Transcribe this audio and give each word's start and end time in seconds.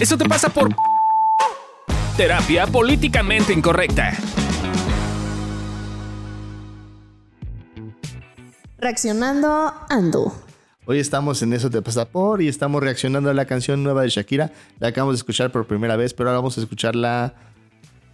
Eso 0.00 0.16
te 0.16 0.26
pasa 0.26 0.48
por 0.48 0.74
terapia 2.16 2.66
políticamente 2.66 3.52
incorrecta. 3.52 4.16
Reaccionando, 8.78 9.74
ando. 9.90 10.32
Hoy 10.86 11.00
estamos 11.00 11.42
en 11.42 11.52
Eso 11.52 11.68
te 11.68 11.82
pasa 11.82 12.06
por 12.06 12.40
y 12.40 12.48
estamos 12.48 12.82
reaccionando 12.82 13.28
a 13.28 13.34
la 13.34 13.44
canción 13.44 13.82
nueva 13.82 14.00
de 14.00 14.08
Shakira. 14.08 14.50
La 14.78 14.88
acabamos 14.88 15.16
de 15.16 15.18
escuchar 15.18 15.52
por 15.52 15.66
primera 15.66 15.96
vez, 15.96 16.14
pero 16.14 16.30
ahora 16.30 16.38
vamos 16.38 16.56
a 16.56 16.62
escucharla 16.62 17.34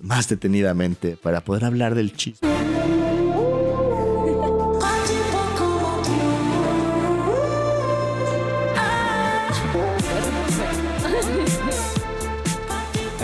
más 0.01 0.29
detenidamente 0.29 1.17
para 1.17 1.41
poder 1.43 1.65
hablar 1.67 1.95
del 1.95 2.17
chisme. 2.17 2.49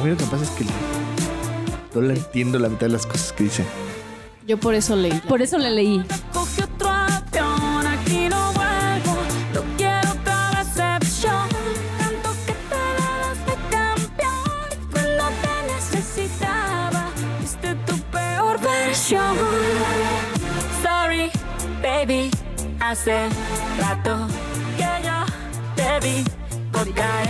Mí 0.02 0.10
lo 0.10 0.16
que 0.16 0.24
pasa 0.24 0.44
es 0.44 0.50
que 0.50 0.64
no 1.94 2.00
le 2.00 2.14
entiendo 2.14 2.58
la 2.58 2.68
mitad 2.68 2.86
de 2.86 2.92
las 2.92 3.06
cosas 3.06 3.32
que 3.32 3.44
dice. 3.44 3.64
Yo 4.46 4.58
por 4.58 4.74
eso 4.74 4.96
leí. 4.96 5.12
Por 5.28 5.42
eso 5.42 5.58
le 5.58 5.70
leí. 5.70 6.04
Coge 6.32 6.64
otro 6.64 6.88
avión, 6.88 7.86
aquí 7.86 8.28
no 8.28 8.52
vuelvo. 8.52 9.16
No 9.54 9.62
quiero 9.76 10.10
otra 10.10 10.64
decepción. 10.64 11.48
Tanto 11.98 12.30
que 12.46 12.52
te 12.52 12.82
das 12.98 13.46
de 13.46 13.54
campeón. 13.70 14.90
Cuando 14.90 15.24
te 15.42 15.74
necesitaba, 15.74 17.10
viste 17.40 17.74
tu 17.86 17.96
peor 18.10 18.60
versión. 18.60 19.36
Sorry, 20.82 21.30
baby. 21.82 22.30
Hace 22.80 23.28
rato 23.78 24.26
que 24.76 25.06
yo 25.06 25.26
te 25.76 26.00
vi 26.06 26.24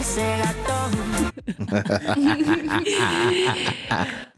ese 0.01 0.37
gato. 0.39 1.32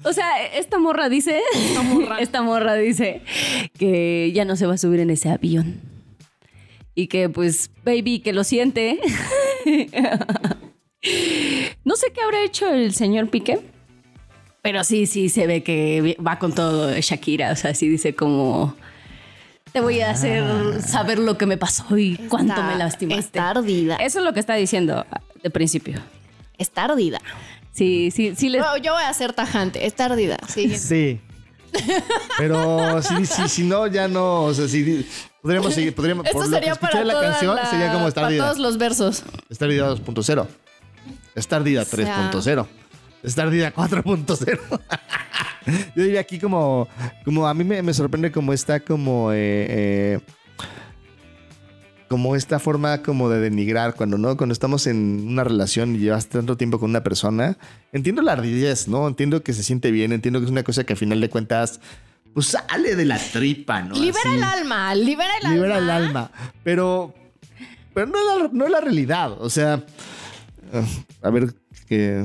O 0.05 0.13
sea, 0.13 0.47
esta 0.55 0.79
morra 0.79 1.09
dice. 1.09 1.41
Esta 1.55 1.83
morra. 1.83 2.19
esta 2.21 2.43
morra 2.43 2.75
dice 2.75 3.23
que 3.79 4.33
ya 4.35 4.45
no 4.45 4.57
se 4.57 4.67
va 4.67 4.75
a 4.75 4.79
subir 4.79 5.01
en 5.01 5.11
ese 5.11 5.31
avión. 5.31 5.81
Y 6.95 7.09
que, 7.09 7.29
pues, 7.29 7.71
baby, 7.85 8.21
que 8.21 8.33
lo 8.33 8.45
siente. 8.45 9.01
no 11.85 11.97
sé 11.97 12.13
qué 12.13 12.21
habrá 12.23 12.43
hecho 12.45 12.69
el 12.73 12.95
señor 12.95 13.31
Piqué. 13.31 13.61
Pero 14.63 14.85
sí, 14.85 15.07
sí, 15.07 15.29
se 15.29 15.47
ve 15.47 15.63
que 15.63 16.17
va 16.27 16.39
con 16.39 16.55
todo 16.55 16.93
Shakira. 16.99 17.53
O 17.53 17.57
sea, 17.57 17.75
sí 17.75 17.89
dice 17.89 18.15
como. 18.15 18.75
Te 19.73 19.81
voy 19.81 20.01
a 20.01 20.11
hacer 20.11 20.81
saber 20.83 21.19
lo 21.19 21.37
que 21.37 21.47
me 21.47 21.57
pasó 21.57 21.99
y 21.99 22.17
cuánto 22.29 22.53
Está- 22.53 22.67
me 22.69 22.77
lastimaste. 22.77 23.21
Está 23.21 23.51
ardida. 23.51 23.97
Eso 23.97 24.21
es 24.21 24.25
lo 24.25 24.33
que 24.33 24.39
está 24.41 24.55
diciendo 24.55 25.05
de 25.43 25.51
principio. 25.51 26.01
Está 26.59 26.85
ardida. 26.85 27.21
Sí, 27.73 28.11
sí, 28.11 28.35
sí. 28.37 28.49
Les... 28.49 28.61
No, 28.63 28.77
yo 28.77 28.93
voy 28.95 29.03
a 29.03 29.13
ser 29.13 29.33
tajante. 29.33 29.87
Está 29.87 30.07
ardida. 30.07 30.39
Sí. 30.49 30.77
Sí. 30.79 31.21
Pero 32.39 33.03
si, 33.03 33.27
si, 33.27 33.49
si 33.49 33.63
no, 33.65 33.87
ya 33.89 34.07
no. 34.07 34.45
O 34.45 34.55
sea, 34.55 34.69
si 34.69 35.05
podríamos 35.43 35.75
seguir. 35.75 35.95
Podríamos, 35.95 36.25
Esto 36.27 36.39
por 36.39 36.47
lo 36.47 36.51
que 36.51 36.57
sería 36.57 36.73
escuché 36.73 36.93
para 36.93 36.99
de 37.01 37.05
la 37.07 37.13
toda 37.15 37.31
canción, 37.31 37.57
la- 37.57 37.67
sería 37.71 37.93
como 37.93 38.07
estar 38.09 38.23
para 38.23 38.27
ardida. 38.29 38.45
todos 38.45 38.59
los 38.59 38.79
versos. 38.79 39.25
Está 39.49 39.65
ardida 39.65 39.91
2.0. 39.91 40.47
Está 41.35 41.57
ardida 41.57 41.85
sea- 41.85 42.31
3.0. 42.31 42.67
Está 43.25 43.43
ardida 43.43 43.75
4.0. 43.75 44.61
Yo 45.97 46.03
diría 46.05 46.21
aquí 46.21 46.39
como, 46.39 46.87
como 47.25 47.47
a 47.49 47.55
mí 47.55 47.65
me, 47.65 47.83
me 47.83 47.93
sorprende 47.95 48.31
como 48.31 48.53
esta 48.53 48.81
como 48.81 49.33
eh, 49.33 49.37
eh, 49.37 50.21
como 52.15 52.37
esta 52.37 52.61
forma 52.61 53.03
como 53.03 53.29
de 53.29 53.41
denigrar 53.41 53.95
cuando 53.95 54.19
no 54.19 54.37
cuando 54.37 54.53
estamos 54.53 54.87
en 54.87 55.27
una 55.27 55.43
relación 55.43 55.97
y 55.97 55.99
llevas 55.99 56.29
tanto 56.29 56.57
tiempo 56.57 56.79
con 56.79 56.91
una 56.91 57.03
persona 57.03 57.57
entiendo 57.93 58.23
la 58.23 58.33
ardidez 58.35 58.87
no 58.87 59.09
entiendo 59.09 59.43
que 59.43 59.53
se 59.53 59.65
siente 59.65 59.91
bien 59.91 60.13
entiendo 60.13 60.39
que 60.39 60.45
es 60.45 60.51
una 60.53 60.63
cosa 60.63 60.85
que 60.85 60.93
al 60.93 60.97
final 60.99 61.21
de 61.21 61.29
cuentas 61.29 61.81
pues 62.33 62.47
sale 62.47 62.95
de 62.95 63.05
la 63.05 63.19
tripa 63.19 63.83
no 63.83 63.95
Libera 63.97 64.21
Así 64.21 64.37
el 64.37 64.43
alma. 64.45 64.95
Libera 64.95 65.31
el 65.43 65.51
libera 65.55 65.77
alma. 65.79 65.97
el 65.99 66.05
alma. 66.07 66.31
Pero, 66.63 67.13
pero 67.93 68.07
no, 68.07 68.15
es 68.19 68.25
la, 68.43 68.49
no 68.53 68.65
es 68.67 68.71
la 68.71 68.81
realidad. 68.81 69.33
O 69.41 69.51
sea, 69.51 69.83
a 71.23 71.31
ver, 71.31 71.55
que. 71.87 72.25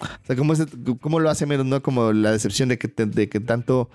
O 0.00 0.26
sea, 0.26 0.36
¿cómo, 0.36 0.52
es- 0.52 0.66
cómo 1.00 1.20
lo 1.20 1.30
hace 1.30 1.46
menos, 1.46 1.64
no? 1.64 1.80
Como 1.82 2.12
la 2.12 2.32
decepción 2.32 2.68
de 2.68 2.76
que, 2.78 2.88
te- 2.88 3.06
de 3.06 3.28
que 3.28 3.38
tanto, 3.40 3.88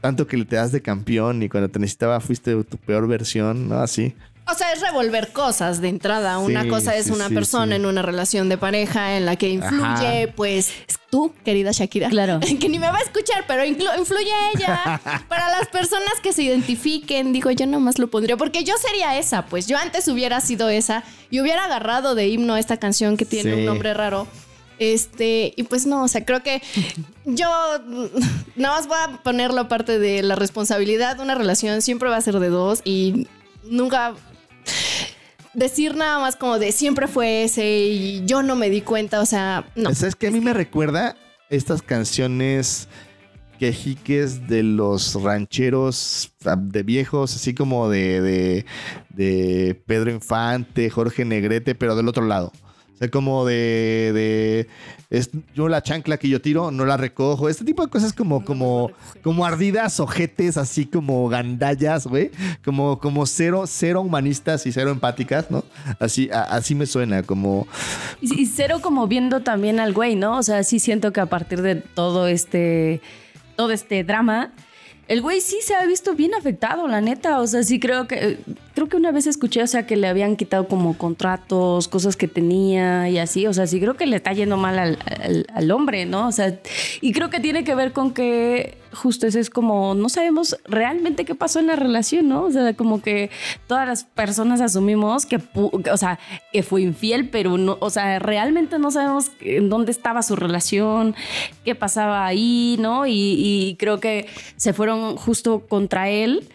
tanto 0.00 0.26
que 0.26 0.36
le 0.36 0.44
te 0.44 0.56
das 0.56 0.70
de 0.70 0.82
campeón 0.82 1.42
y 1.42 1.48
cuando 1.48 1.68
te 1.70 1.78
necesitaba 1.78 2.20
fuiste 2.20 2.62
tu 2.64 2.76
peor 2.76 3.08
versión, 3.08 3.68
¿no? 3.70 3.80
Así. 3.80 4.14
O 4.52 4.54
sea, 4.56 4.72
es 4.72 4.80
revolver 4.80 5.32
cosas 5.32 5.80
de 5.80 5.88
entrada. 5.88 6.38
Una 6.38 6.68
cosa 6.68 6.96
es 6.96 7.06
sí, 7.06 7.12
una 7.12 7.28
sí, 7.28 7.34
persona 7.34 7.76
sí. 7.76 7.80
en 7.80 7.86
una 7.86 8.02
relación 8.02 8.48
de 8.48 8.58
pareja 8.58 9.16
en 9.16 9.26
la 9.26 9.36
que 9.36 9.48
influye, 9.50 10.24
Ajá. 10.24 10.32
pues, 10.34 10.72
tú, 11.10 11.32
querida 11.44 11.70
Shakira. 11.72 12.08
Claro. 12.08 12.40
Que 12.60 12.68
ni 12.68 12.78
me 12.78 12.90
va 12.90 12.98
a 12.98 13.02
escuchar, 13.02 13.44
pero 13.46 13.64
influye 13.64 14.30
ella. 14.54 15.00
Para 15.28 15.50
las 15.50 15.68
personas 15.68 16.20
que 16.22 16.32
se 16.32 16.42
identifiquen, 16.42 17.32
digo, 17.32 17.50
yo 17.52 17.66
nomás 17.66 17.98
lo 17.98 18.08
pondría. 18.10 18.36
Porque 18.36 18.64
yo 18.64 18.74
sería 18.76 19.18
esa, 19.18 19.46
pues. 19.46 19.66
Yo 19.66 19.76
antes 19.78 20.08
hubiera 20.08 20.40
sido 20.40 20.68
esa 20.68 21.04
y 21.30 21.40
hubiera 21.40 21.64
agarrado 21.64 22.14
de 22.14 22.28
himno 22.28 22.56
esta 22.56 22.76
canción 22.78 23.16
que 23.16 23.24
tiene 23.24 23.52
Sí. 23.54 23.58
un 23.60 23.66
nombre 23.66 23.94
raro. 23.94 24.26
Este, 24.78 25.52
y 25.56 25.62
pues 25.64 25.84
no, 25.86 26.04
o 26.04 26.08
sea, 26.08 26.24
creo 26.24 26.42
que 26.42 26.62
yo 27.26 27.46
nada 28.56 28.76
más 28.76 28.86
voy 28.88 28.96
a 28.98 29.22
ponerlo 29.22 29.60
aparte 29.60 29.98
de 29.98 30.22
la 30.22 30.34
responsabilidad. 30.36 31.20
Una 31.20 31.34
relación 31.34 31.82
siempre 31.82 32.08
va 32.08 32.16
a 32.16 32.20
ser 32.22 32.38
de 32.40 32.48
dos 32.48 32.80
y 32.84 33.26
nunca 33.64 34.14
decir 35.54 35.96
nada 35.96 36.18
más 36.18 36.36
como 36.36 36.58
de 36.58 36.72
siempre 36.72 37.08
fue 37.08 37.44
ese 37.44 37.66
y 37.66 38.24
yo 38.26 38.42
no 38.42 38.56
me 38.56 38.70
di 38.70 38.82
cuenta, 38.82 39.20
o 39.20 39.26
sea, 39.26 39.66
no. 39.74 39.94
¿Sabes 39.94 40.14
que 40.14 40.28
A 40.28 40.30
mí 40.30 40.40
me 40.40 40.52
recuerda 40.52 41.16
estas 41.48 41.82
canciones 41.82 42.88
quejiques 43.58 44.48
de 44.48 44.62
los 44.62 45.22
rancheros 45.22 46.32
de 46.56 46.82
viejos, 46.82 47.36
así 47.36 47.52
como 47.52 47.90
de, 47.90 48.22
de, 48.22 48.66
de 49.10 49.82
Pedro 49.86 50.10
Infante, 50.10 50.88
Jorge 50.88 51.26
Negrete, 51.26 51.74
pero 51.74 51.94
del 51.94 52.08
otro 52.08 52.24
lado. 52.24 52.52
Sea, 53.00 53.10
como 53.10 53.44
de, 53.46 54.12
de 54.14 54.68
es- 55.08 55.30
yo 55.54 55.68
la 55.68 55.82
chancla 55.82 56.18
que 56.18 56.28
yo 56.28 56.40
tiro 56.40 56.70
no 56.70 56.84
la 56.84 56.96
recojo. 56.96 57.48
Este 57.48 57.64
tipo 57.64 57.82
de 57.82 57.90
cosas 57.90 58.12
como, 58.12 58.44
como, 58.44 58.92
como 59.24 59.44
ardidas, 59.46 59.98
ojetes, 60.00 60.56
así 60.56 60.84
como 60.86 61.28
gandallas, 61.28 62.06
güey. 62.06 62.30
Como, 62.64 62.98
como 63.00 63.24
cero, 63.26 63.64
cero 63.66 64.02
humanistas 64.02 64.66
y 64.66 64.72
cero 64.72 64.90
empáticas, 64.90 65.50
¿no? 65.50 65.64
Así, 65.98 66.28
a- 66.30 66.42
así 66.42 66.74
me 66.74 66.84
suena, 66.86 67.22
como 67.22 67.66
Y, 68.20 68.42
y 68.42 68.46
cero 68.46 68.80
como 68.82 69.08
viendo 69.08 69.40
también 69.40 69.80
al 69.80 69.92
güey, 69.94 70.14
¿no? 70.14 70.36
O 70.36 70.42
sea, 70.42 70.62
sí 70.62 70.78
siento 70.78 71.12
que 71.12 71.20
a 71.20 71.26
partir 71.26 71.62
de 71.62 71.76
todo 71.76 72.28
este, 72.28 73.00
todo 73.56 73.70
este 73.72 74.04
drama, 74.04 74.52
el 75.10 75.20
güey 75.22 75.40
sí 75.40 75.58
se 75.60 75.74
ha 75.74 75.84
visto 75.86 76.14
bien 76.14 76.34
afectado, 76.34 76.86
la 76.86 77.00
neta. 77.00 77.40
O 77.40 77.46
sea, 77.46 77.62
sí 77.64 77.80
creo 77.80 78.06
que, 78.06 78.38
creo 78.74 78.88
que 78.88 78.96
una 78.96 79.10
vez 79.10 79.26
escuché, 79.26 79.60
o 79.62 79.66
sea, 79.66 79.84
que 79.86 79.96
le 79.96 80.06
habían 80.06 80.36
quitado 80.36 80.68
como 80.68 80.96
contratos, 80.96 81.88
cosas 81.88 82.16
que 82.16 82.28
tenía 82.28 83.08
y 83.10 83.18
así. 83.18 83.46
O 83.46 83.52
sea, 83.52 83.66
sí 83.66 83.80
creo 83.80 83.94
que 83.96 84.06
le 84.06 84.16
está 84.16 84.32
yendo 84.32 84.56
mal 84.56 84.78
al, 84.78 84.98
al- 85.20 85.46
al 85.52 85.70
hombre, 85.72 86.06
¿no? 86.06 86.28
O 86.28 86.32
sea, 86.32 86.58
y 87.00 87.12
creo 87.12 87.28
que 87.28 87.40
tiene 87.40 87.64
que 87.64 87.74
ver 87.74 87.92
con 87.92 88.12
que 88.14 88.78
justo 88.92 89.26
ese 89.26 89.40
es 89.40 89.50
como, 89.50 89.94
no 89.94 90.08
sabemos 90.08 90.56
realmente 90.64 91.24
qué 91.24 91.34
pasó 91.34 91.60
en 91.60 91.66
la 91.68 91.76
relación, 91.76 92.28
¿no? 92.28 92.44
O 92.44 92.50
sea, 92.50 92.74
como 92.74 93.02
que 93.02 93.30
todas 93.66 93.86
las 93.86 94.04
personas 94.04 94.60
asumimos 94.60 95.26
que, 95.26 95.40
o 95.54 95.96
sea, 95.96 96.18
que 96.52 96.62
fue 96.62 96.82
infiel, 96.82 97.28
pero 97.28 97.56
no, 97.58 97.76
o 97.80 97.90
sea, 97.90 98.18
realmente 98.18 98.78
no 98.78 98.90
sabemos 98.90 99.30
en 99.40 99.68
dónde 99.68 99.92
estaba 99.92 100.22
su 100.22 100.36
relación, 100.36 101.14
qué 101.64 101.74
pasaba 101.74 102.26
ahí, 102.26 102.76
¿no? 102.80 103.06
Y, 103.06 103.12
y 103.12 103.76
creo 103.78 104.00
que 104.00 104.26
se 104.56 104.72
fueron 104.72 105.16
justo 105.16 105.66
contra 105.68 106.08
él. 106.08 106.48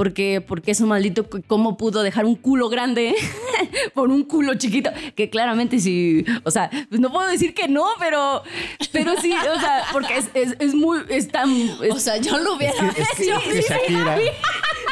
Porque, 0.00 0.40
porque 0.40 0.70
es 0.70 0.80
un 0.80 0.88
maldito, 0.88 1.26
¿cómo 1.46 1.76
pudo 1.76 2.00
dejar 2.02 2.24
un 2.24 2.34
culo 2.34 2.70
grande 2.70 3.14
por 3.94 4.08
un 4.08 4.22
culo 4.24 4.54
chiquito? 4.54 4.88
Que 5.14 5.28
claramente 5.28 5.78
sí, 5.78 6.24
o 6.44 6.50
sea, 6.50 6.70
pues 6.88 7.02
no 7.02 7.12
puedo 7.12 7.28
decir 7.28 7.52
que 7.52 7.68
no, 7.68 7.84
pero, 7.98 8.42
pero 8.92 9.12
sí, 9.20 9.30
o 9.30 9.60
sea, 9.60 9.82
porque 9.92 10.16
es, 10.16 10.30
es, 10.32 10.56
es 10.58 10.74
muy, 10.74 11.00
es 11.10 11.28
tan... 11.28 11.50
es- 11.82 11.92
O 11.92 11.98
sea, 12.00 12.16
yo 12.16 12.38
lo 12.38 12.54
hubiera 12.56 12.72
es 12.96 13.08
que- 13.14 13.24
hecho. 13.24 13.36
es 13.52 13.66
que 13.66 13.74
Shakira. 13.74 14.16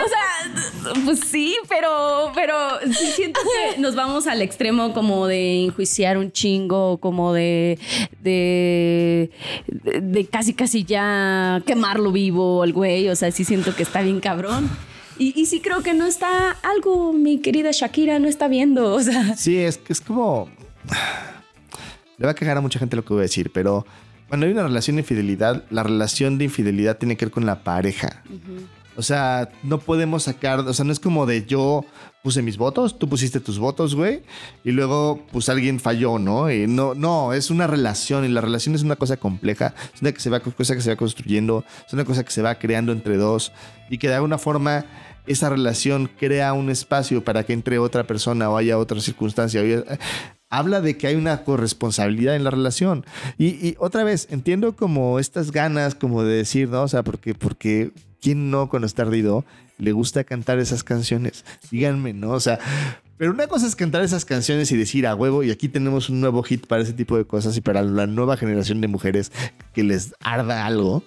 o 0.04 0.08
sea, 0.08 0.94
pues 1.06 1.20
sí, 1.20 1.56
pero, 1.70 2.30
pero 2.34 2.54
sí 2.92 3.06
siento 3.16 3.40
que 3.40 3.80
nos 3.80 3.94
vamos 3.94 4.26
al 4.26 4.42
extremo 4.42 4.92
como 4.92 5.26
de 5.26 5.64
enjuiciar 5.64 6.18
un 6.18 6.32
chingo, 6.32 6.98
como 6.98 7.32
de, 7.32 7.78
de, 8.20 9.30
de, 9.68 10.00
de 10.02 10.26
casi 10.26 10.52
casi 10.52 10.84
ya 10.84 11.62
quemarlo 11.64 12.12
vivo 12.12 12.62
al 12.62 12.74
güey. 12.74 13.08
O 13.08 13.16
sea, 13.16 13.30
sí 13.30 13.46
siento 13.46 13.74
que 13.74 13.82
está 13.84 14.02
bien 14.02 14.20
cabrón. 14.20 14.68
Y, 15.18 15.38
y 15.40 15.46
sí 15.46 15.60
creo 15.60 15.82
que 15.82 15.94
no 15.94 16.06
está 16.06 16.52
algo, 16.62 17.12
mi 17.12 17.40
querida 17.40 17.70
Shakira, 17.72 18.18
no 18.18 18.28
está 18.28 18.48
viendo. 18.48 18.94
O 18.94 19.00
sea, 19.00 19.36
Sí, 19.36 19.56
es, 19.56 19.80
es 19.88 20.00
como. 20.00 20.48
Le 22.16 22.26
va 22.26 22.32
a 22.32 22.34
cagar 22.34 22.56
a 22.56 22.60
mucha 22.60 22.78
gente 22.78 22.96
lo 22.96 23.04
que 23.04 23.14
voy 23.14 23.20
a 23.20 23.22
decir, 23.22 23.50
pero 23.52 23.86
cuando 24.28 24.46
hay 24.46 24.52
una 24.52 24.64
relación 24.64 24.96
de 24.96 25.02
infidelidad, 25.02 25.64
la 25.70 25.82
relación 25.82 26.36
de 26.36 26.44
infidelidad 26.44 26.98
tiene 26.98 27.16
que 27.16 27.24
ver 27.24 27.32
con 27.32 27.46
la 27.46 27.62
pareja. 27.62 28.22
O 28.96 29.02
sea, 29.02 29.48
no 29.62 29.78
podemos 29.78 30.24
sacar, 30.24 30.60
o 30.60 30.74
sea, 30.74 30.84
no 30.84 30.92
es 30.92 30.98
como 30.98 31.24
de 31.24 31.46
yo 31.46 31.84
puse 32.22 32.42
mis 32.42 32.58
votos, 32.58 32.98
tú 32.98 33.08
pusiste 33.08 33.38
tus 33.38 33.58
votos, 33.58 33.94
güey, 33.94 34.22
y 34.64 34.72
luego 34.72 35.24
pues 35.30 35.48
alguien 35.48 35.78
falló, 35.78 36.18
¿no? 36.18 36.50
Y 36.50 36.66
no, 36.66 36.94
no, 36.94 37.32
es 37.32 37.50
una 37.50 37.68
relación 37.68 38.24
y 38.24 38.28
la 38.28 38.40
relación 38.40 38.74
es 38.74 38.82
una 38.82 38.96
cosa 38.96 39.16
compleja, 39.16 39.74
es 39.94 40.02
una 40.02 40.10
que 40.10 40.20
se 40.20 40.30
va, 40.30 40.40
cosa 40.40 40.74
que 40.74 40.80
se 40.80 40.90
va 40.90 40.96
construyendo, 40.96 41.64
es 41.86 41.92
una 41.92 42.04
cosa 42.04 42.24
que 42.24 42.32
se 42.32 42.42
va 42.42 42.56
creando 42.56 42.90
entre 42.90 43.16
dos 43.16 43.52
y 43.88 43.98
que 43.98 44.08
de 44.08 44.16
alguna 44.16 44.36
forma 44.36 44.84
esa 45.28 45.48
relación 45.48 46.10
crea 46.18 46.52
un 46.52 46.70
espacio 46.70 47.22
para 47.22 47.44
que 47.44 47.52
entre 47.52 47.78
otra 47.78 48.04
persona 48.04 48.50
o 48.50 48.56
haya 48.56 48.78
otra 48.78 49.00
circunstancia. 49.00 49.62
Habla 50.50 50.80
de 50.80 50.96
que 50.96 51.06
hay 51.06 51.14
una 51.14 51.44
corresponsabilidad 51.44 52.34
en 52.34 52.44
la 52.44 52.50
relación. 52.50 53.04
Y, 53.36 53.46
y 53.66 53.76
otra 53.78 54.02
vez, 54.04 54.28
entiendo 54.30 54.74
como 54.74 55.18
estas 55.18 55.52
ganas 55.52 55.94
como 55.94 56.24
de 56.24 56.36
decir, 56.36 56.68
¿no? 56.68 56.82
O 56.82 56.88
sea, 56.88 57.02
porque, 57.02 57.34
porque 57.34 57.90
¿quién 58.20 58.50
no 58.50 58.68
cuando 58.68 58.86
está 58.86 59.02
ardido 59.02 59.44
le 59.76 59.92
gusta 59.92 60.24
cantar 60.24 60.58
esas 60.58 60.82
canciones? 60.82 61.44
Díganme, 61.70 62.14
¿no? 62.14 62.30
O 62.30 62.40
sea, 62.40 62.58
pero 63.18 63.32
una 63.32 63.48
cosa 63.48 63.66
es 63.66 63.74
cantar 63.74 64.02
esas 64.02 64.24
canciones 64.24 64.70
y 64.70 64.76
decir 64.76 65.06
a 65.06 65.14
huevo, 65.14 65.42
y 65.42 65.50
aquí 65.50 65.68
tenemos 65.68 66.08
un 66.08 66.20
nuevo 66.20 66.42
hit 66.44 66.66
para 66.66 66.82
ese 66.82 66.92
tipo 66.92 67.16
de 67.16 67.24
cosas 67.24 67.56
y 67.56 67.60
para 67.60 67.82
la 67.82 68.06
nueva 68.06 68.36
generación 68.36 68.80
de 68.80 68.86
mujeres 68.86 69.32
que 69.74 69.82
les 69.82 70.14
arda 70.20 70.64
algo. 70.64 71.02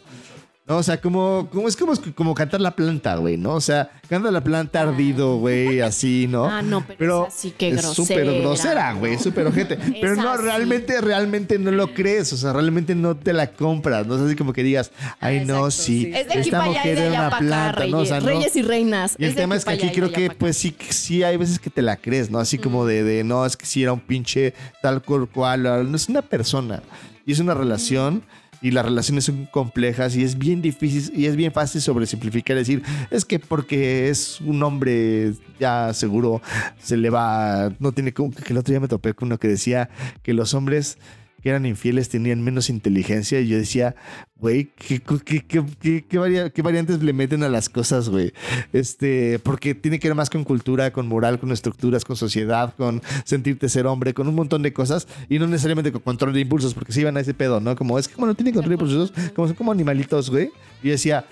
No, 0.67 0.77
o 0.77 0.83
sea, 0.83 1.01
como, 1.01 1.49
como 1.51 1.67
es 1.67 1.75
como, 1.75 1.93
como 2.13 2.35
cantar 2.35 2.61
la 2.61 2.75
planta, 2.75 3.15
güey, 3.15 3.35
¿no? 3.35 3.55
O 3.55 3.61
sea, 3.61 3.89
canta 4.07 4.29
la 4.29 4.43
planta 4.43 4.81
ardido, 4.81 5.37
güey, 5.37 5.81
así, 5.81 6.27
¿no? 6.29 6.45
Ah, 6.45 6.61
no, 6.61 6.85
pero 6.99 7.27
esa 7.27 7.35
sí 7.35 7.51
que 7.51 7.69
es 7.69 7.81
súper 7.81 8.25
grosera, 8.41 8.93
güey, 8.93 9.17
súper 9.17 9.47
ojete. 9.47 9.77
Pero 9.99 10.15
no, 10.15 10.37
realmente, 10.37 11.01
realmente 11.01 11.57
no 11.57 11.71
lo 11.71 11.93
crees, 11.95 12.31
o 12.33 12.37
sea, 12.37 12.53
realmente 12.53 12.93
no 12.93 13.17
te 13.17 13.33
la 13.33 13.51
compras, 13.53 14.05
no 14.05 14.15
es 14.15 14.21
así 14.21 14.35
como 14.35 14.53
que 14.53 14.61
digas, 14.61 14.91
ay, 15.19 15.45
no, 15.45 15.65
Exacto, 15.65 15.71
sí, 15.71 16.03
sí. 16.03 16.11
Es 16.13 16.27
de 16.27 16.33
aquí 16.33 16.39
esta 16.41 16.59
para 16.59 16.69
allá 16.69 16.81
y 16.85 16.89
mujer 16.89 16.97
era 16.99 17.19
una 17.19 17.37
planta, 17.39 17.71
reyes, 17.71 17.91
¿no? 17.91 17.97
O 17.97 18.05
sea, 18.05 18.19
no. 18.19 18.25
reyes 18.27 18.55
y 18.55 18.61
reinas. 18.61 19.15
Y 19.17 19.23
el 19.23 19.29
Es 19.31 19.35
tema 19.35 19.55
es 19.55 19.65
que 19.65 19.73
aquí 19.73 19.89
creo 19.89 20.11
que 20.11 20.29
pues 20.29 20.57
sí, 20.57 20.75
sí 20.89 21.23
hay 21.23 21.37
veces 21.37 21.57
que 21.57 21.71
te 21.71 21.81
la 21.81 21.97
crees, 21.97 22.29
¿no? 22.29 22.37
Así 22.37 22.59
como 22.59 22.85
de, 22.85 23.03
de, 23.03 23.23
no, 23.23 23.47
es 23.47 23.57
que 23.57 23.65
sí 23.65 23.81
era 23.81 23.93
un 23.93 23.99
pinche 23.99 24.53
tal 24.83 25.01
cual, 25.01 25.27
cual, 25.27 25.63
no 25.89 25.95
es 25.95 26.07
una 26.07 26.21
persona 26.21 26.83
y 27.25 27.31
es 27.31 27.39
una 27.39 27.55
relación 27.55 28.23
y 28.61 28.71
las 28.71 28.85
relaciones 28.85 29.25
son 29.25 29.45
complejas 29.47 30.15
y 30.15 30.23
es 30.23 30.37
bien 30.37 30.61
difícil 30.61 31.11
y 31.17 31.25
es 31.25 31.35
bien 31.35 31.51
fácil 31.51 31.81
sobresimplificar, 31.81 32.55
decir, 32.55 32.83
es 33.09 33.25
que 33.25 33.39
porque 33.39 34.09
es 34.09 34.39
un 34.41 34.61
hombre 34.63 35.33
ya 35.59 35.93
seguro 35.93 36.41
se 36.81 36.97
le 36.97 37.09
va, 37.09 37.71
no 37.79 37.91
tiene 37.91 38.13
como 38.13 38.31
que 38.31 38.53
el 38.53 38.57
otro 38.57 38.71
día 38.71 38.79
me 38.79 38.87
topé 38.87 39.13
con 39.13 39.27
uno 39.27 39.37
que 39.39 39.47
decía 39.47 39.89
que 40.21 40.33
los 40.33 40.53
hombres 40.53 40.97
que 41.41 41.49
eran 41.49 41.65
infieles 41.65 42.09
tenían 42.09 42.41
menos 42.43 42.69
inteligencia 42.69 43.39
y 43.39 43.47
yo 43.47 43.57
decía, 43.57 43.95
güey, 44.41 44.71
¿qué, 44.75 44.99
qué, 45.23 45.41
qué, 45.47 45.63
qué- 45.79 46.05
qué 46.09 46.17
varia- 46.17 46.49
qué 46.49 46.61
variantes 46.61 47.01
le 47.03 47.13
meten 47.13 47.43
a 47.43 47.49
las 47.49 47.69
cosas, 47.69 48.09
güey? 48.09 48.33
Este, 48.73 49.39
porque 49.39 49.75
tiene 49.75 49.99
que 49.99 50.07
ver 50.07 50.15
más 50.15 50.29
con 50.29 50.43
cultura, 50.43 50.91
con 50.91 51.07
moral, 51.07 51.39
con 51.39 51.51
estructuras, 51.51 52.03
con 52.03 52.15
sociedad, 52.15 52.73
con 52.75 53.01
sentirte 53.23 53.69
ser 53.69 53.85
hombre, 53.85 54.13
con 54.13 54.27
un 54.27 54.35
montón 54.35 54.61
de 54.63 54.73
cosas 54.73 55.07
y 55.29 55.39
no 55.39 55.47
necesariamente 55.47 55.91
con 55.91 56.01
control 56.01 56.33
de 56.33 56.41
impulsos, 56.41 56.73
porque 56.73 56.91
se 56.91 57.01
iban 57.01 57.15
a 57.17 57.19
ese 57.19 57.33
pedo, 57.33 57.59
¿no? 57.59 57.75
Como 57.75 57.97
es 57.99 58.07
que 58.07 58.15
como 58.15 58.27
no 58.27 58.35
tiene 58.35 58.51
control 58.51 58.69
de 58.77 58.83
impulsos, 58.83 59.13
como 59.35 59.47
son 59.47 59.55
como 59.55 59.71
animalitos, 59.71 60.29
güey. 60.29 60.49
Y 60.83 60.87
yo 60.87 60.91
decía, 60.93 61.25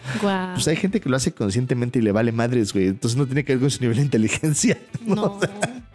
pues 0.54 0.68
hay 0.68 0.76
gente 0.76 1.02
que 1.02 1.10
lo 1.10 1.16
hace 1.16 1.32
conscientemente 1.32 1.98
y 1.98 2.04
le 2.04 2.12
vale 2.12 2.32
madres, 2.32 2.72
güey. 2.72 2.88
Entonces 2.88 3.18
no 3.18 3.26
tiene 3.26 3.44
que 3.44 3.54
ver 3.54 3.62
con 3.62 3.72
su 3.72 3.82
nivel 3.82 3.98
de 3.98 4.04
inteligencia. 4.04 4.78
No. 5.06 5.40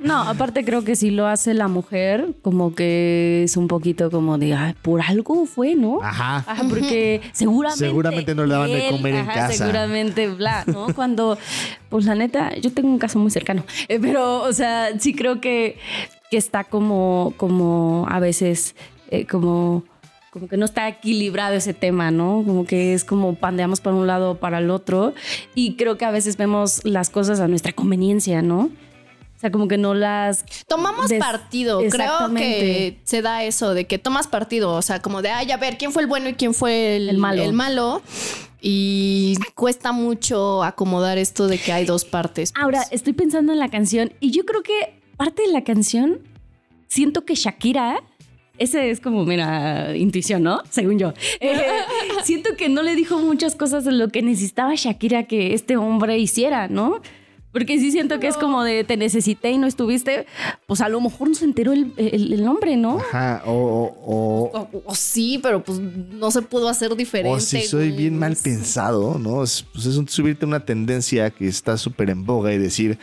No, 0.01 0.21
aparte 0.23 0.65
creo 0.65 0.83
que 0.85 0.97
si 0.97 1.11
lo 1.11 1.27
hace 1.27 1.55
la 1.55 1.69
mujer, 1.69 2.35
como 2.43 2.75
que 2.75 3.43
es 3.45 3.57
un 3.57 3.69
poquito 3.69 4.11
como 4.11 4.37
de, 4.39 4.53
"Ay, 4.55 4.75
por 4.83 5.01
algo 5.01 5.47
fue, 5.47 5.77
¿no? 5.77 6.03
Ajá. 6.03 6.39
Ajá, 6.47 6.63
porque 6.69 7.04
seguramente. 7.33 7.85
Seguramente 7.85 8.35
no 8.35 8.47
le 8.47 8.53
daban 8.53 8.71
de 8.71 8.89
él, 8.89 8.97
comer 8.97 9.15
en 9.15 9.27
casa. 9.27 9.53
Seguramente, 9.53 10.29
bla, 10.29 10.65
¿no? 10.67 10.87
Cuando, 10.95 11.39
pues 11.89 12.05
la 12.05 12.15
neta, 12.15 12.55
yo 12.57 12.73
tengo 12.73 12.89
un 12.89 12.99
caso 12.99 13.19
muy 13.19 13.31
cercano, 13.31 13.65
eh, 13.89 13.99
pero, 14.01 14.43
o 14.43 14.53
sea, 14.53 14.99
sí 14.99 15.15
creo 15.15 15.41
que, 15.41 15.79
que 16.31 16.37
está 16.37 16.65
como, 16.65 17.35
como 17.37 18.07
a 18.09 18.21
veces, 18.21 18.75
eh, 19.11 19.27
como, 19.27 19.85
como 20.31 20.49
que 20.49 20.57
no 20.57 20.65
está 20.65 20.89
equilibrado 20.89 21.55
ese 21.55 21.75
tema, 21.75 22.11
¿no? 22.11 22.43
Como 22.45 22.67
que 22.67 22.95
es 22.95 23.05
como 23.05 23.35
pandeamos 23.35 23.81
para 23.81 23.97
un 23.97 24.07
lado 24.07 24.33
o 24.33 24.35
para 24.37 24.59
el 24.59 24.71
otro, 24.71 25.15
y 25.55 25.77
creo 25.77 25.97
que 25.97 26.05
a 26.05 26.11
veces 26.11 26.37
vemos 26.37 26.85
las 26.85 27.11
cosas 27.11 27.41
a 27.41 27.49
nuestra 27.49 27.73
conveniencia, 27.73 28.43
¿no? 28.43 28.71
O 29.37 29.41
sea, 29.41 29.51
como 29.51 29.69
que 29.69 29.77
no 29.77 29.95
las 29.95 30.45
Tomamos 30.67 31.13
partido. 31.19 31.81
Creo 31.91 32.33
que 32.35 33.01
se 33.05 33.21
da 33.21 33.45
eso 33.45 33.75
de 33.75 33.87
que 33.87 33.99
tomas 33.99 34.27
partido. 34.27 34.73
O 34.73 34.83
sea, 34.83 35.03
como 35.03 35.23
de, 35.23 35.31
ay, 35.31 35.51
a 35.51 35.57
ver, 35.57 35.77
¿quién 35.77 35.93
fue 35.93 36.03
el 36.03 36.09
bueno 36.09 36.29
y 36.29 36.35
quién 36.35 36.55
fue 36.55 36.97
el, 36.97 37.09
El 37.11 37.19
malo. 37.19 37.43
el 37.43 37.53
malo? 37.53 38.03
Y 38.61 39.37
cuesta 39.55 39.93
mucho 39.93 40.63
acomodar 40.63 41.19
esto 41.19 41.49
de 41.49 41.59
que 41.59 41.73
hay 41.73 41.85
dos 41.85 42.05
partes. 42.05 42.53
pues. 42.53 42.63
Ahora, 42.63 42.83
estoy 42.91 43.13
pensando 43.13 43.53
en 43.53 43.59
la 43.59 43.69
canción 43.69 44.13
y 44.21 44.31
yo 44.31 44.47
creo 44.47 44.63
que 44.63 44.95
parte 45.17 45.43
de 45.43 45.49
la 45.49 45.65
canción, 45.65 46.21
siento 46.87 47.25
que 47.25 47.35
Shakira, 47.35 48.03
ese 48.57 48.91
es 48.91 49.01
como, 49.01 49.25
mira, 49.25 49.97
intuición, 49.97 50.45
¿no? 50.45 50.63
Según 50.71 50.99
yo. 50.99 51.13
Eh, 51.41 51.61
siento 52.25 52.57
que 52.57 52.69
no 52.69 52.83
le 52.83 52.95
dijo 52.95 53.19
muchas 53.19 53.57
cosas 53.57 53.85
de 53.85 53.93
lo 53.93 54.09
que 54.09 54.23
necesitaba 54.23 54.75
Shakira 54.77 55.25
que 55.25 55.55
este 55.55 55.77
hombre 55.77 56.19
hiciera, 56.19 56.69
¿no? 56.69 57.01
Porque 57.55 57.79
sí 57.79 57.91
siento 57.91 58.21
que 58.21 58.27
es 58.27 58.37
como 58.37 58.63
de 58.65 58.85
te 58.85 58.99
necesité 58.99 59.51
y 59.53 59.57
no 59.59 59.67
estuviste, 59.67 60.27
pues 60.67 60.83
a 60.83 60.91
lo 60.91 61.01
mejor 61.01 61.29
no 61.31 61.35
se 61.35 61.47
enteró 61.47 61.73
el, 61.73 61.93
el- 61.97 62.33
el 62.35 62.45
nombre, 62.45 62.77
¿no? 62.77 62.99
Ajá. 62.99 63.43
O, 63.47 63.53
o, 63.53 64.51
o- 64.53 64.69
O, 64.73 64.83
o 64.85 64.95
sí, 64.95 65.39
pero 65.43 65.63
pues 65.65 65.79
no 65.81 66.31
se 66.31 66.43
pudo 66.43 66.69
hacer 66.69 66.95
diferente. 66.97 67.31
O 67.37 67.41
si 67.41 67.63
soy 67.63 67.91
bien 67.93 68.19
mal 68.19 68.37
pensado, 68.37 69.19
¿no? 69.19 69.43
Es, 69.43 69.65
pues 69.73 69.87
es 69.87 69.97
un- 69.97 70.09
subirte 70.09 70.45
a 70.45 70.49
una 70.49 70.67
tendencia 70.67 71.31
que 71.31 71.47
está 71.49 71.79
súper 71.79 72.11
en 72.11 72.27
boga 72.27 72.53
y 72.53 72.59
decir, 72.59 72.99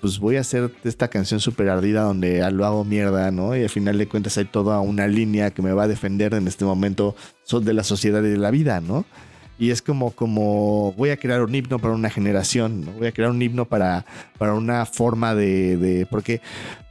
pues 0.00 0.18
voy 0.18 0.36
a 0.36 0.40
hacer 0.40 0.72
esta 0.84 1.08
canción 1.08 1.40
súper 1.40 1.68
ardida 1.68 2.02
donde 2.02 2.48
lo 2.52 2.64
hago 2.64 2.84
mierda, 2.86 3.30
¿no? 3.30 3.54
Y 3.54 3.62
al 3.64 3.68
final 3.68 3.98
de 3.98 4.08
cuentas 4.08 4.38
hay 4.38 4.46
toda 4.46 4.80
una 4.80 5.06
línea 5.06 5.50
que 5.50 5.60
me 5.60 5.72
va 5.74 5.82
a 5.82 5.88
defender 5.88 6.32
en 6.32 6.48
este 6.48 6.64
momento 6.64 7.14
de 7.52 7.74
la 7.74 7.84
sociedad 7.84 8.22
y 8.22 8.28
de 8.30 8.38
la 8.38 8.50
vida, 8.50 8.80
¿no? 8.80 9.04
Y 9.60 9.70
es 9.70 9.80
como, 9.82 10.10
como 10.10 10.92
voy 10.96 11.10
a 11.10 11.16
crear 11.18 11.42
un 11.42 11.54
himno 11.54 11.78
para 11.78 11.94
una 11.94 12.10
generación, 12.10 12.84
¿no? 12.84 12.92
Voy 12.92 13.06
a 13.08 13.12
crear 13.12 13.30
un 13.30 13.40
himno 13.40 13.66
para, 13.66 14.04
para 14.38 14.54
una 14.54 14.86
forma 14.86 15.34
de... 15.36 15.76
de- 15.76 16.06
porque 16.06 16.40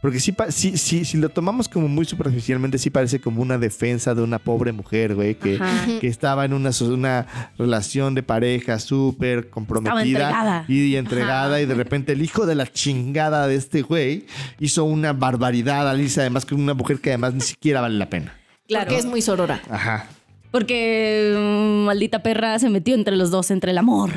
porque 0.02 0.22
sí, 0.22 0.32
pa- 0.32 0.50
sí, 0.50 0.78
sí, 0.78 1.04
si 1.04 1.18
lo 1.18 1.28
tomamos 1.28 1.68
como 1.68 1.90
muy 1.90 2.06
superficialmente, 2.06 2.78
sí 2.78 2.90
parece 2.90 3.20
como 3.20 3.42
una 3.42 3.58
defensa 3.58 4.16
de 4.16 4.22
una 4.22 4.40
pobre 4.40 4.72
mujer, 4.72 5.14
güey, 5.14 5.36
que, 5.36 5.60
que 6.00 6.08
estaba 6.08 6.46
en 6.46 6.54
una, 6.54 6.72
so- 6.72 6.94
una 6.94 7.26
relación 7.58 8.16
de 8.16 8.24
pareja 8.24 8.80
súper 8.80 9.50
comprometida 9.50 10.00
entregada. 10.30 10.66
y, 10.70 10.82
y 10.86 10.96
entregada 10.96 11.60
y 11.62 11.66
de 11.66 11.74
repente 11.76 12.14
el 12.14 12.22
hijo 12.22 12.46
de 12.46 12.56
la 12.56 12.66
chingada 12.68 13.46
de 13.48 13.56
este 13.56 13.82
güey 13.82 14.26
hizo 14.60 14.86
una 14.86 15.12
barbaridad, 15.12 15.90
Alicia, 15.90 16.22
además 16.22 16.46
que 16.46 16.56
una 16.56 16.74
mujer 16.74 17.00
que 17.02 17.10
además 17.10 17.34
ni 17.34 17.42
siquiera 17.42 17.82
vale 17.82 17.98
la 17.98 18.10
pena. 18.10 18.34
Porque 18.70 19.00
es 19.00 19.06
muy 19.06 19.22
sorora. 19.22 19.62
Ajá. 19.70 20.06
Porque 20.52 21.34
mm, 21.38 21.86
maldita 21.86 22.24
perra 22.24 22.58
se 22.60 22.70
metió 22.70 22.96
entre 22.96 23.16
los 23.16 23.30
dos, 23.32 23.52
entre 23.52 23.72
el 23.72 23.78
amor. 23.78 24.12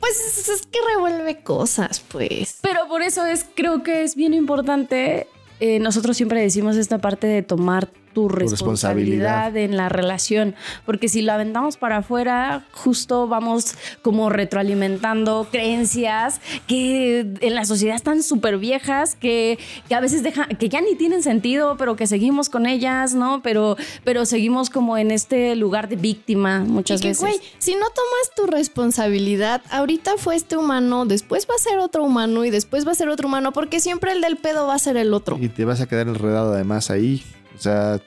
Pues 0.00 0.20
es, 0.38 0.48
es 0.48 0.66
que 0.66 0.78
revuelve 0.94 1.42
cosas, 1.42 2.02
pues. 2.08 2.58
Pero 2.62 2.88
por 2.88 3.02
eso 3.02 3.26
es, 3.26 3.44
creo 3.54 3.82
que 3.82 4.02
es 4.02 4.14
bien 4.16 4.34
importante. 4.34 5.26
eh, 5.60 5.78
nosotros 5.78 6.16
siempre 6.16 6.40
decimos 6.40 6.76
esta 6.76 6.98
parte 6.98 7.26
de 7.26 7.42
tomar 7.42 7.88
tu 8.16 8.30
responsabilidad, 8.30 9.52
responsabilidad. 9.52 9.56
en 9.58 9.76
la 9.76 9.90
relación, 9.90 10.54
porque 10.86 11.06
si 11.10 11.20
la 11.20 11.34
aventamos 11.34 11.76
para 11.76 11.98
afuera, 11.98 12.64
justo 12.72 13.28
vamos 13.28 13.74
como 14.00 14.30
retroalimentando 14.30 15.46
creencias 15.50 16.40
que 16.66 17.20
en 17.42 17.54
la 17.54 17.66
sociedad 17.66 17.94
están 17.94 18.22
súper 18.22 18.56
viejas, 18.56 19.16
que, 19.16 19.58
que 19.86 19.94
a 19.94 20.00
veces 20.00 20.22
dejan, 20.22 20.48
que 20.56 20.70
ya 20.70 20.80
ni 20.80 20.94
tienen 20.94 21.22
sentido, 21.22 21.76
pero 21.76 21.94
que 21.94 22.06
seguimos 22.06 22.48
con 22.48 22.64
ellas, 22.64 23.12
¿no? 23.12 23.42
Pero, 23.42 23.76
pero 24.02 24.24
seguimos 24.24 24.70
como 24.70 24.96
en 24.96 25.10
este 25.10 25.54
lugar 25.54 25.90
de 25.90 25.96
víctima 25.96 26.60
muchas 26.60 27.00
y 27.00 27.02
que, 27.02 27.08
veces. 27.08 27.20
güey, 27.20 27.34
si 27.58 27.74
no 27.74 27.84
tomas 27.90 28.34
tu 28.34 28.46
responsabilidad, 28.46 29.60
ahorita 29.70 30.12
fue 30.16 30.36
este 30.36 30.56
humano, 30.56 31.04
después 31.04 31.46
va 31.46 31.54
a 31.54 31.58
ser 31.58 31.80
otro 31.80 32.02
humano 32.02 32.46
y 32.46 32.50
después 32.50 32.86
va 32.86 32.92
a 32.92 32.94
ser 32.94 33.10
otro 33.10 33.28
humano, 33.28 33.52
porque 33.52 33.78
siempre 33.78 34.12
el 34.12 34.22
del 34.22 34.38
pedo 34.38 34.66
va 34.66 34.72
a 34.72 34.78
ser 34.78 34.96
el 34.96 35.12
otro. 35.12 35.36
Y 35.38 35.50
te 35.50 35.66
vas 35.66 35.82
a 35.82 35.86
quedar 35.86 36.08
enredado 36.08 36.54
además 36.54 36.90
ahí. 36.90 37.22
O 37.56 37.60
sea, 37.60 38.00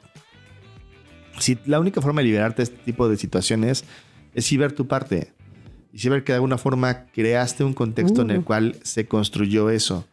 si 1.39 1.57
la 1.65 1.79
única 1.79 2.01
forma 2.01 2.21
de 2.21 2.27
liberarte 2.27 2.57
de 2.57 2.63
este 2.63 2.77
tipo 2.83 3.09
de 3.09 3.17
situaciones 3.17 3.83
es 4.33 4.45
sí 4.45 4.57
ver 4.57 4.73
tu 4.73 4.87
parte. 4.87 5.33
Y 5.91 5.99
sí 5.99 6.09
ver 6.09 6.23
que 6.23 6.33
de 6.33 6.37
alguna 6.37 6.57
forma 6.57 7.05
creaste 7.07 7.63
un 7.63 7.73
contexto 7.73 8.21
en 8.21 8.29
el 8.29 8.43
cual 8.43 8.75
se 8.83 9.07
construyó 9.07 9.69
eso. 9.69 10.05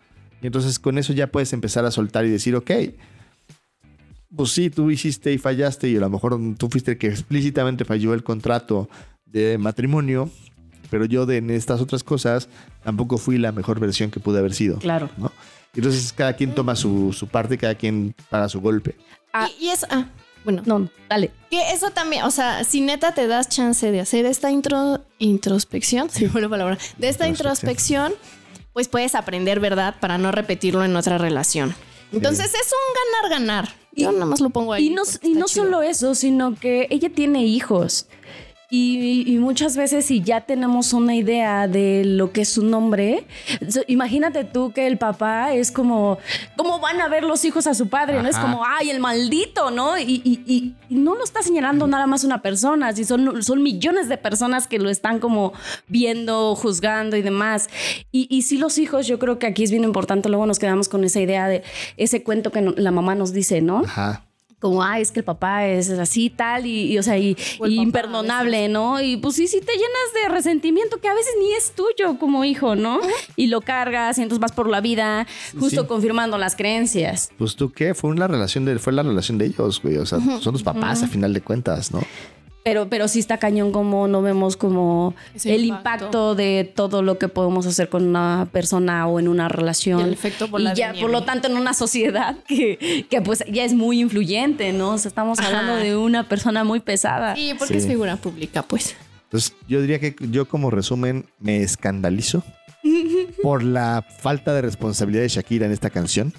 Y 0.43 0.47
entonces 0.47 0.79
con 0.79 0.99
eso 0.99 1.13
ya 1.13 1.27
puedes 1.27 1.53
empezar 1.53 1.85
a 1.85 1.91
soltar 1.91 2.25
y 2.25 2.31
decir, 2.31 2.57
ok, 2.57 2.71
pues 4.35 4.51
sí, 4.51 4.71
tú 4.71 4.91
hiciste 4.91 5.33
y 5.33 5.39
fallaste 5.39 5.89
y 5.89 5.97
a 5.97 6.01
lo 6.01 6.11
mejor 6.11 6.39
tú 6.57 6.69
fuiste 6.69 6.93
el 6.93 6.99
que 6.99 7.09
explícitamente 7.09 7.85
falló 7.85 8.15
el 8.15 8.23
contrato 8.23 8.89
de 9.25 9.59
matrimonio, 9.59 10.31
pero 10.91 11.05
yo 11.05 11.27
de 11.27 11.39
en 11.39 11.51
estas 11.51 11.81
otras 11.81 12.05
cosas 12.05 12.49
tampoco 12.83 13.19
fui 13.19 13.39
la 13.39 13.53
mejor 13.53 13.81
versión 13.81 14.11
que 14.11 14.21
pude 14.21 14.39
haber 14.39 14.55
sido. 14.55 14.79
Claro. 14.79 15.11
¿no? 15.17 15.33
Y 15.77 15.81
entonces 15.81 16.13
cada 16.13 16.33
quien 16.35 16.55
toma 16.55 16.75
su, 16.75 17.13
su 17.13 17.29
parte, 17.29 17.57
cada 17.57 17.75
quien 17.77 18.15
paga 18.31 18.49
su 18.49 18.61
golpe. 18.61 18.97
Ah. 19.33 19.49
Y, 19.61 19.67
y 19.67 19.69
es. 19.69 19.85
Ah, 19.91 20.07
Bueno, 20.43 20.63
No, 20.67 20.79
no, 20.81 20.91
dale. 21.09 21.31
que 21.51 21.71
eso 21.73 21.91
también, 21.91 22.25
o 22.25 22.31
sea, 22.31 22.65
si 22.65 22.81
neta 22.81 23.13
te 23.13 23.27
das 23.27 23.49
chance 23.49 23.91
de 23.93 24.01
hacer 24.01 24.25
esta 24.27 24.51
intro, 24.51 25.05
introspección, 25.19 26.09
si 26.11 26.27
fue 26.29 26.41
la 26.41 26.49
palabra, 26.49 26.79
de 26.99 27.09
esta 27.09 27.29
Introspección. 27.29 28.13
introspección, 28.13 28.73
pues 28.73 28.89
puedes 28.89 29.15
aprender, 29.15 29.61
¿verdad? 29.61 29.97
Para 30.01 30.19
no 30.19 30.33
repetirlo 30.33 30.85
en 30.85 30.97
otra 30.97 31.19
relación. 31.19 31.75
Entonces 32.13 32.47
es 32.55 32.73
un 32.73 33.29
ganar-ganar. 33.29 33.69
Yo 33.93 34.13
nada 34.13 34.27
más 34.27 34.41
lo 34.41 34.51
pongo 34.51 34.73
ahí. 34.73 34.87
Y 34.87 34.91
no, 34.91 35.03
y 35.23 35.31
no 35.35 35.47
chido. 35.47 35.65
solo 35.65 35.83
eso, 35.83 36.15
sino 36.15 36.55
que 36.55 36.87
ella 36.91 37.09
tiene 37.11 37.45
hijos. 37.45 38.07
Y, 38.69 39.23
y 39.33 39.39
muchas 39.39 39.77
veces 39.77 40.07
si 40.07 40.23
ya 40.23 40.41
tenemos 40.41 40.93
una 40.93 41.15
idea 41.15 41.69
de 41.69 42.05
lo 42.05 42.33
que 42.33 42.41
es 42.43 42.49
su 42.49 42.65
nombre, 42.65 43.25
imagínate 43.87 44.45
tú 44.45 44.73
que 44.73 44.87
el 44.87 44.99
papá 44.99 45.53
es 45.55 45.71
como, 45.71 46.19
¿cómo 46.57 46.81
van 46.81 47.01
a 47.01 47.09
ver 47.09 47.23
los 47.25 47.45
hijos 47.45 47.67
a 47.67 47.75
su 47.75 47.89
padre? 47.89 48.23
¿no? 48.23 48.29
Es 48.29 48.37
como, 48.37 48.63
ay, 48.67 48.91
el 48.91 49.01
maldito, 49.01 49.71
¿no? 49.71 49.97
Y, 49.99 50.21
y- 50.25 50.43
y- 50.47 50.75
y 50.89 50.95
no 50.95 51.15
lo 51.15 51.25
está 51.25 51.43
señalando 51.43 51.87
nada 51.87 52.07
más 52.07 52.25
una 52.25 52.43
persona, 52.43 52.93
si 52.93 53.05
son, 53.05 53.43
son 53.43 53.63
millones 53.63 54.09
de 54.09 54.19
personas 54.19 54.67
que 54.67 54.79
lo 54.79 54.91
están 54.91 55.21
como 55.21 55.53
viendo, 55.89 56.55
juzgando 56.57 57.17
y 57.17 57.23
demás. 57.23 57.69
Y, 58.13 58.27
y 58.31 58.43
sí 58.43 58.59
los 58.59 58.79
hijos, 58.79 59.07
yo 59.07 59.19
creo 59.19 59.39
que 59.39 59.47
aquí 59.47 59.63
es 59.65 59.71
bien 59.71 59.85
importante, 59.85 60.29
luego 60.29 60.47
nos 60.47 60.59
quedamos 60.59 60.89
con 60.89 61.05
esa 61.05 61.21
idea 61.21 61.47
de 61.49 61.63
ese 61.97 62.23
cuento 62.23 62.51
que 62.51 62.61
no- 62.63 62.75
la 62.77 62.91
mamá 62.91 63.15
nos 63.15 63.33
dice, 63.33 63.61
¿no? 63.63 63.83
Ajá. 63.85 64.26
Como, 64.61 64.83
ah, 64.83 64.99
es 64.99 65.13
que 65.13 65.21
el 65.21 65.25
papá 65.25 65.67
es 65.67 65.91
así, 65.91 66.31
tal, 66.31 66.65
y, 66.65 66.93
y, 66.93 66.99
o 66.99 67.03
sea, 67.03 67.19
y, 67.19 67.37
O 67.59 67.67
imperdonable, 67.67 68.69
¿no? 68.69 69.01
Y 69.01 69.19
pues 69.19 69.37
sí, 69.37 69.47
sí 69.49 69.61
te 69.61 69.73
llenas 69.73 70.15
de 70.23 70.29
resentimiento 70.29 70.99
que 70.99 71.09
a 71.09 71.15
veces 71.15 71.35
ni 71.39 71.53
es 71.53 71.73
tuyo 71.73 72.19
como 72.19 72.45
hijo, 72.45 72.75
¿no? 72.75 73.01
Y 73.37 73.49
lo 73.49 73.61
cargas 73.61 74.19
y 74.19 74.23
entonces 74.23 74.41
vas 74.41 74.53
por 74.53 74.69
la 74.69 74.81
vida 74.81 75.27
justo 75.59 75.83
sí. 75.83 75.87
confirmando 75.87 76.39
las 76.39 76.57
creencias. 76.57 77.31
Pues 77.37 77.55
tú 77.55 77.71
qué, 77.71 77.95
fue 77.95 78.11
una 78.11 78.27
relación 78.27 78.65
de, 78.65 78.79
fue 78.79 78.93
la 78.93 79.03
relación 79.03 79.37
de 79.37 79.47
ellos, 79.47 79.81
güey. 79.83 79.99
O 79.99 80.07
sea, 80.07 80.21
son 80.41 80.55
los 80.55 80.63
papás 80.63 81.03
a 81.03 81.09
final 81.09 81.35
de 81.35 81.43
cuentas, 81.43 81.93
¿no? 81.93 82.01
Pero, 82.67 82.89
pero 82.89 83.07
sí 83.07 83.21
está 83.21 83.39
cañón 83.39 83.71
como 83.71 84.09
no 84.09 84.23
vemos 84.23 84.57
como 84.57 85.15
Ese 85.37 85.55
el 85.55 85.65
impacto. 85.67 86.07
impacto. 86.07 86.35
de 86.35 86.73
todo 86.75 87.01
lo 87.01 87.17
que 87.17 87.29
podemos 87.29 87.65
hacer 87.65 87.89
con 87.89 88.05
una 88.05 88.49
persona 88.51 89.07
o 89.07 89.21
en 89.21 89.29
una 89.29 89.49
relación. 89.49 90.01
Y 90.01 90.03
el 90.03 90.13
efecto 90.15 90.49
bola 90.49 90.73
Y 90.73 90.77
ya, 90.77 90.93
por 91.01 91.11
lo 91.11 91.23
tanto, 91.23 91.47
en 91.47 91.57
una 91.57 91.75
sociedad 91.75 92.37
que, 92.49 93.07
que 93.09 93.23
pues 93.23 93.45
ya 93.49 93.63
es 93.65 93.73
muy 93.73 94.01
influyente, 94.01 94.73
¿no? 94.73 94.95
O 94.95 94.99
sea, 94.99 95.09
estamos 95.11 95.39
Ajá. 95.39 95.47
hablando 95.61 95.77
de 95.77 95.97
una 95.97 96.29
persona 96.29 96.65
muy 96.65 96.81
pesada. 96.81 97.37
Sí, 97.37 97.53
porque 97.57 97.75
Sí. 97.75 97.79
es 97.79 97.87
figura 97.87 98.17
pública, 98.17 98.63
pues. 98.65 98.97
Entonces, 99.27 99.55
yo 99.69 99.81
diría 99.81 100.01
que 100.01 100.17
yo 100.31 100.49
como 100.49 100.73
resumen 100.73 101.27
me 101.39 101.63
escandalizo 101.63 102.43
por 103.45 103.63
la 103.63 104.05
falta 104.19 104.53
de 104.55 104.63
responsabilidad 104.63 105.23
de 105.23 105.29
Shakira 105.29 105.67
en 105.67 105.73
esta 105.73 105.91
canción. 105.91 106.33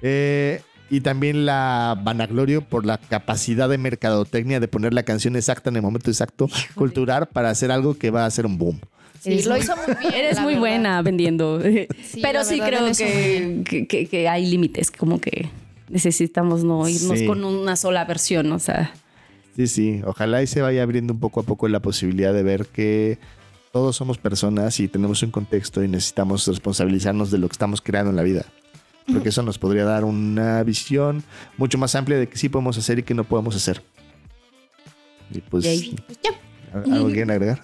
Eh, 0.00 0.60
y 0.90 1.00
también 1.00 1.46
la 1.46 1.98
vanaglorio 2.02 2.60
por 2.62 2.86
la 2.86 2.98
capacidad 2.98 3.68
de 3.68 3.78
mercadotecnia 3.78 4.60
de 4.60 4.68
poner 4.68 4.94
la 4.94 5.02
canción 5.02 5.34
exacta 5.36 5.70
en 5.70 5.76
el 5.76 5.82
momento 5.82 6.10
exacto, 6.10 6.48
cultural, 6.74 7.26
para 7.26 7.50
hacer 7.50 7.70
algo 7.72 7.94
que 7.98 8.10
va 8.10 8.24
a 8.26 8.30
ser 8.30 8.46
un 8.46 8.58
boom. 8.58 8.80
Sí, 9.20 9.42
lo 9.42 9.56
hizo 9.56 9.74
muy 9.76 9.96
bien. 10.00 10.14
Eres 10.14 10.38
muy 10.38 10.54
verdad. 10.54 10.60
buena 10.60 11.02
vendiendo. 11.02 11.60
Sí, 11.60 12.20
Pero 12.22 12.44
sí 12.44 12.60
creo 12.60 12.86
que, 12.96 13.62
que, 13.68 13.86
que- 13.88 14.06
que 14.06 14.28
hay 14.28 14.46
límites, 14.46 14.90
como 14.92 15.20
que 15.20 15.48
necesitamos 15.88 16.62
no 16.62 16.88
irnos 16.88 17.18
Sí. 17.18 17.26
con 17.26 17.44
una 17.44 17.74
sola 17.76 18.04
versión, 18.04 18.52
o 18.52 18.58
sea. 18.60 18.92
Sí, 19.56 19.66
sí, 19.66 20.00
ojalá 20.04 20.42
y 20.42 20.46
se 20.46 20.60
vaya 20.60 20.82
abriendo 20.82 21.12
un 21.14 21.18
poco 21.20 21.40
a 21.40 21.42
poco 21.42 21.66
la 21.66 21.80
posibilidad 21.80 22.32
de 22.34 22.42
ver 22.42 22.66
que 22.66 23.18
todos 23.72 23.96
somos 23.96 24.18
personas 24.18 24.78
y 24.80 24.86
tenemos 24.88 25.22
un 25.22 25.30
contexto 25.30 25.82
y 25.82 25.88
necesitamos 25.88 26.46
responsabilizarnos 26.46 27.30
de 27.30 27.38
lo 27.38 27.48
que 27.48 27.52
estamos 27.52 27.80
creando 27.80 28.10
en 28.10 28.16
la 28.16 28.22
vida. 28.22 28.44
Porque 29.12 29.28
eso 29.28 29.42
nos 29.42 29.58
podría 29.58 29.84
dar 29.84 30.04
una 30.04 30.62
visión 30.62 31.22
mucho 31.56 31.78
más 31.78 31.94
amplia 31.94 32.18
de 32.18 32.28
qué 32.28 32.36
sí 32.36 32.48
podemos 32.48 32.76
hacer 32.76 32.98
y 32.98 33.02
qué 33.02 33.14
no 33.14 33.24
podemos 33.24 33.54
hacer. 33.54 33.82
Y 35.30 35.40
pues. 35.40 35.64
Pues. 35.64 35.90
¿algo 36.90 37.06
quieren 37.06 37.30
agregar? 37.30 37.62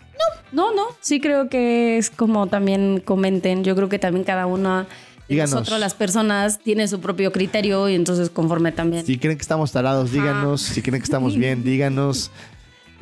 No, 0.52 0.74
no, 0.74 0.84
sí 1.00 1.20
creo 1.20 1.48
que 1.48 1.96
es 1.96 2.10
como 2.10 2.46
también 2.46 3.00
comenten, 3.00 3.64
yo 3.64 3.74
creo 3.74 3.88
que 3.88 3.98
también 3.98 4.24
cada 4.24 4.46
una 4.46 4.86
Díganos. 5.28 5.54
nosotros 5.54 5.80
las 5.80 5.94
personas 5.94 6.58
tiene 6.58 6.86
su 6.88 7.00
propio 7.00 7.32
criterio 7.32 7.88
y 7.88 7.94
entonces 7.94 8.28
conforme 8.28 8.70
también. 8.70 9.06
Si 9.06 9.16
creen 9.18 9.38
que 9.38 9.42
estamos 9.42 9.72
tarados, 9.72 10.12
díganos. 10.12 10.60
Si 10.60 10.82
creen 10.82 11.00
que 11.00 11.04
estamos 11.04 11.36
bien, 11.36 11.64
díganos. 11.64 12.30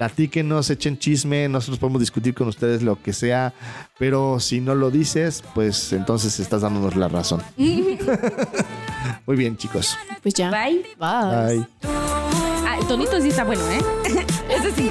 Platíquenos, 0.01 0.71
echen 0.71 0.99
chisme, 0.99 1.47
nosotros 1.47 1.79
podemos 1.79 2.01
discutir 2.01 2.33
con 2.33 2.49
ustedes 2.49 2.81
lo 2.81 3.03
que 3.03 3.13
sea, 3.13 3.53
pero 3.99 4.41
si 4.41 4.63
no 4.63 4.75
lo 4.75 4.91
dices, 4.91 5.45
pues 5.55 5.93
entonces 5.93 6.41
estás 6.41 6.63
dándonos 6.63 6.97
la 6.97 7.09
razón. 7.09 7.43
Muy 9.27 9.37
bien, 9.37 9.59
chicos. 9.59 9.99
Pues 10.23 10.33
ya. 10.33 10.51
Bye. 10.51 10.87
Bye. 10.99 11.59
Bye. 11.59 11.67
Ah, 12.67 12.79
el 12.81 12.87
tonito 12.87 13.21
sí 13.21 13.29
está 13.29 13.45
bueno, 13.45 13.61
¿eh? 13.71 13.81
Ese 14.49 14.73
sí. 14.73 14.91